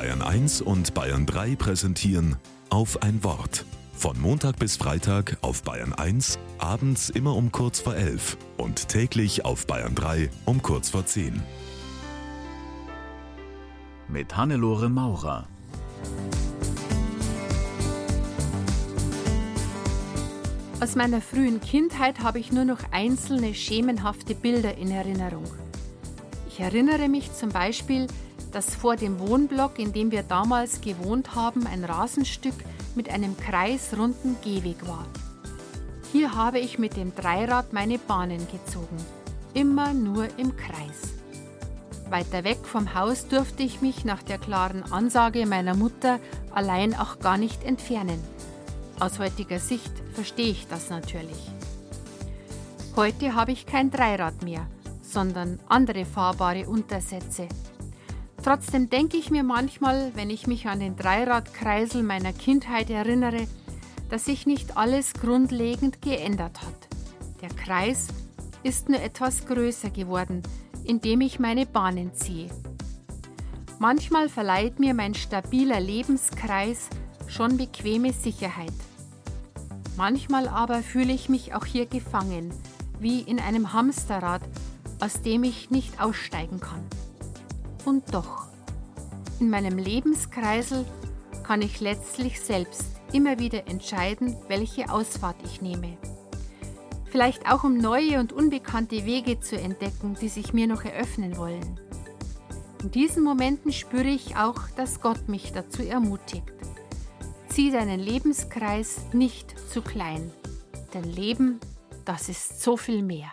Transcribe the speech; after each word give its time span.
Bayern 0.00 0.22
1 0.22 0.62
und 0.62 0.94
Bayern 0.94 1.26
3 1.26 1.56
präsentieren 1.56 2.36
auf 2.70 3.02
ein 3.02 3.22
Wort. 3.22 3.66
Von 3.92 4.18
Montag 4.18 4.58
bis 4.58 4.78
Freitag 4.78 5.36
auf 5.42 5.62
Bayern 5.62 5.92
1, 5.92 6.38
abends 6.56 7.10
immer 7.10 7.36
um 7.36 7.52
kurz 7.52 7.80
vor 7.80 7.94
11 7.94 8.38
und 8.56 8.88
täglich 8.88 9.44
auf 9.44 9.66
Bayern 9.66 9.94
3 9.94 10.30
um 10.46 10.62
kurz 10.62 10.88
vor 10.88 11.04
10. 11.04 11.42
Mit 14.08 14.34
Hannelore 14.34 14.88
Maurer. 14.88 15.46
Aus 20.80 20.94
meiner 20.94 21.20
frühen 21.20 21.60
Kindheit 21.60 22.20
habe 22.20 22.38
ich 22.38 22.52
nur 22.52 22.64
noch 22.64 22.80
einzelne 22.90 23.52
schemenhafte 23.52 24.34
Bilder 24.34 24.78
in 24.78 24.92
Erinnerung. 24.92 25.44
Ich 26.48 26.58
erinnere 26.58 27.10
mich 27.10 27.34
zum 27.34 27.50
Beispiel, 27.50 28.06
dass 28.52 28.74
vor 28.74 28.96
dem 28.96 29.18
Wohnblock, 29.18 29.78
in 29.78 29.92
dem 29.92 30.10
wir 30.10 30.22
damals 30.22 30.80
gewohnt 30.80 31.34
haben, 31.34 31.66
ein 31.66 31.84
Rasenstück 31.84 32.54
mit 32.94 33.08
einem 33.08 33.36
kreisrunden 33.36 34.36
Gehweg 34.42 34.86
war. 34.86 35.06
Hier 36.12 36.34
habe 36.34 36.58
ich 36.58 36.78
mit 36.78 36.96
dem 36.96 37.14
Dreirad 37.14 37.72
meine 37.72 37.98
Bahnen 37.98 38.46
gezogen, 38.50 38.96
immer 39.54 39.92
nur 39.92 40.26
im 40.38 40.56
Kreis. 40.56 41.14
Weiter 42.10 42.42
weg 42.42 42.58
vom 42.64 42.94
Haus 42.94 43.28
durfte 43.28 43.62
ich 43.62 43.80
mich 43.80 44.04
nach 44.04 44.22
der 44.22 44.38
klaren 44.38 44.82
Ansage 44.90 45.46
meiner 45.46 45.76
Mutter 45.76 46.18
allein 46.52 46.94
auch 46.94 47.20
gar 47.20 47.38
nicht 47.38 47.62
entfernen. 47.62 48.20
Aus 48.98 49.20
heutiger 49.20 49.60
Sicht 49.60 49.92
verstehe 50.12 50.50
ich 50.50 50.66
das 50.66 50.90
natürlich. 50.90 51.50
Heute 52.96 53.34
habe 53.34 53.52
ich 53.52 53.66
kein 53.66 53.92
Dreirad 53.92 54.42
mehr, 54.42 54.66
sondern 55.00 55.60
andere 55.68 56.04
fahrbare 56.04 56.68
Untersätze. 56.68 57.46
Trotzdem 58.42 58.88
denke 58.88 59.18
ich 59.18 59.30
mir 59.30 59.42
manchmal, 59.42 60.12
wenn 60.14 60.30
ich 60.30 60.46
mich 60.46 60.66
an 60.66 60.80
den 60.80 60.96
Dreiradkreisel 60.96 62.02
meiner 62.02 62.32
Kindheit 62.32 62.88
erinnere, 62.88 63.46
dass 64.08 64.24
sich 64.24 64.46
nicht 64.46 64.76
alles 64.76 65.12
grundlegend 65.12 66.00
geändert 66.00 66.62
hat. 66.62 66.88
Der 67.42 67.50
Kreis 67.50 68.08
ist 68.62 68.88
nur 68.88 69.00
etwas 69.00 69.46
größer 69.46 69.90
geworden, 69.90 70.42
indem 70.84 71.20
ich 71.20 71.38
meine 71.38 71.66
Bahnen 71.66 72.14
ziehe. 72.14 72.50
Manchmal 73.78 74.28
verleiht 74.28 74.78
mir 74.78 74.94
mein 74.94 75.14
stabiler 75.14 75.80
Lebenskreis 75.80 76.88
schon 77.28 77.56
bequeme 77.56 78.12
Sicherheit. 78.12 78.72
Manchmal 79.96 80.48
aber 80.48 80.82
fühle 80.82 81.12
ich 81.12 81.28
mich 81.28 81.54
auch 81.54 81.64
hier 81.64 81.86
gefangen, 81.86 82.52
wie 82.98 83.20
in 83.20 83.38
einem 83.38 83.72
Hamsterrad, 83.72 84.42
aus 85.00 85.22
dem 85.22 85.44
ich 85.44 85.70
nicht 85.70 86.00
aussteigen 86.00 86.60
kann. 86.60 86.84
Und 87.84 88.14
doch, 88.14 88.46
in 89.38 89.50
meinem 89.50 89.78
Lebenskreisel 89.78 90.84
kann 91.42 91.62
ich 91.62 91.80
letztlich 91.80 92.40
selbst 92.40 92.84
immer 93.12 93.38
wieder 93.38 93.66
entscheiden, 93.66 94.36
welche 94.48 94.92
Ausfahrt 94.92 95.36
ich 95.44 95.62
nehme. 95.62 95.96
Vielleicht 97.06 97.50
auch 97.50 97.64
um 97.64 97.76
neue 97.76 98.20
und 98.20 98.32
unbekannte 98.32 99.04
Wege 99.04 99.40
zu 99.40 99.58
entdecken, 99.58 100.16
die 100.20 100.28
sich 100.28 100.52
mir 100.52 100.68
noch 100.68 100.84
eröffnen 100.84 101.36
wollen. 101.36 101.80
In 102.82 102.90
diesen 102.92 103.24
Momenten 103.24 103.72
spüre 103.72 104.08
ich 104.08 104.36
auch, 104.36 104.68
dass 104.76 105.00
Gott 105.00 105.28
mich 105.28 105.52
dazu 105.52 105.82
ermutigt. 105.82 106.52
Zieh 107.48 107.72
deinen 107.72 107.98
Lebenskreis 107.98 109.00
nicht 109.12 109.54
zu 109.70 109.82
klein, 109.82 110.30
denn 110.94 111.04
Leben, 111.04 111.58
das 112.04 112.28
ist 112.28 112.62
so 112.62 112.76
viel 112.76 113.02
mehr. 113.02 113.32